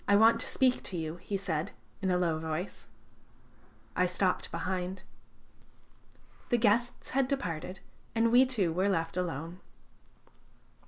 "I 0.07 0.15
want 0.15 0.39
to 0.39 0.47
speak 0.47 0.81
to 0.85 0.97
you," 0.97 1.17
he 1.17 1.37
said 1.37 1.73
in 2.01 2.09
a 2.09 2.17
low 2.17 2.39
voice. 2.39 2.87
I 3.95 4.07
stopped 4.07 4.49
behind. 4.49 5.03
The 6.49 6.57
guests 6.57 7.11
had 7.11 7.27
departed, 7.27 7.81
and 8.15 8.31
we 8.31 8.47
two 8.47 8.73
were 8.73 8.89
left 8.89 9.15
alone. 9.15 9.59